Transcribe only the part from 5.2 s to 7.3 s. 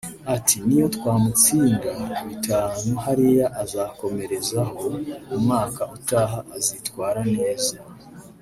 umwaka utaha azitwara